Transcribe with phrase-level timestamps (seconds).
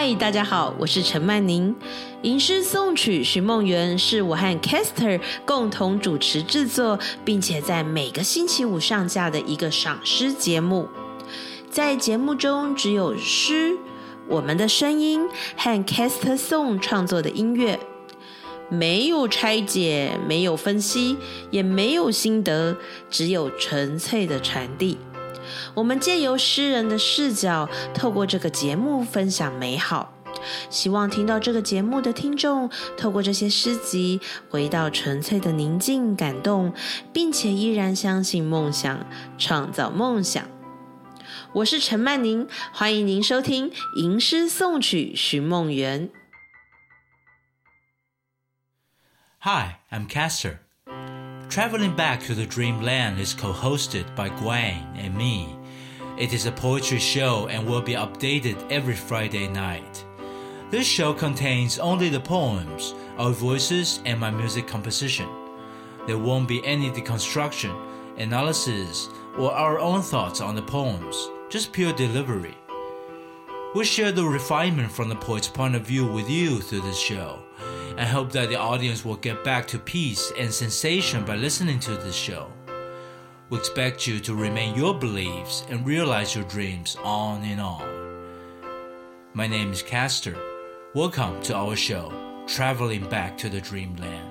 [0.00, 1.74] 嗨，大家好，我是陈曼宁。
[2.22, 10.86] 吟诗颂曲寻梦园是我和 Caster 共同主持制作，并且在每个星期五上架的一个赏诗节目。
[11.68, 13.76] 在节目中，只有诗、
[14.28, 15.20] 我们的声音
[15.56, 17.80] 和 Caster Song 创作的音乐，
[18.68, 21.16] 没有拆解，没有分析，
[21.50, 22.76] 也没有心得，
[23.10, 24.96] 只有纯粹的传递。
[25.74, 30.14] 我们借由诗人的视角，透过这个节目分享美好。
[30.70, 36.72] 希望听到这个节目的听众，透过这些诗集，回到纯粹的宁静、感动，
[37.12, 39.06] 并且依然相信梦想，
[39.36, 40.44] 创造梦想。
[41.54, 46.08] 我是陈曼宁，欢迎您收听《吟诗颂曲寻梦园》。
[49.40, 50.58] Hi, I'm Caster.
[51.58, 55.56] Traveling Back to the Dreamland is co hosted by Gwen and me.
[56.16, 60.04] It is a poetry show and will be updated every Friday night.
[60.70, 65.28] This show contains only the poems, our voices, and my music composition.
[66.06, 67.76] There won't be any deconstruction,
[68.18, 72.56] analysis, or our own thoughts on the poems, just pure delivery.
[73.74, 77.42] We share the refinement from the poet's point of view with you through this show
[77.98, 81.90] and hope that the audience will get back to peace and sensation by listening to
[81.96, 82.48] this show.
[83.50, 88.24] We expect you to remain your beliefs and realize your dreams on and on.
[89.34, 90.38] My name is Castor.
[90.94, 92.12] Welcome to our show,
[92.46, 94.27] Traveling Back to the Dreamland.